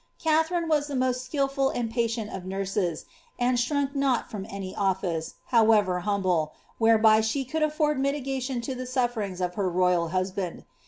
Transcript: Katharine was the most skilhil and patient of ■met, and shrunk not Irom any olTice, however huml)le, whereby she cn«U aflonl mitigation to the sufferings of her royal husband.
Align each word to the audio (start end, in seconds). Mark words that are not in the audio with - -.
Katharine 0.17 0.67
was 0.67 0.87
the 0.87 0.95
most 0.95 1.31
skilhil 1.31 1.71
and 1.75 1.91
patient 1.91 2.31
of 2.31 2.41
■met, 2.41 3.05
and 3.37 3.59
shrunk 3.59 3.95
not 3.95 4.31
Irom 4.31 4.47
any 4.49 4.73
olTice, 4.73 5.35
however 5.49 6.01
huml)le, 6.07 6.49
whereby 6.79 7.21
she 7.21 7.45
cn«U 7.45 7.67
aflonl 7.69 7.99
mitigation 7.99 8.61
to 8.61 8.73
the 8.73 8.87
sufferings 8.87 9.41
of 9.41 9.53
her 9.53 9.69
royal 9.69 10.07
husband. 10.07 10.65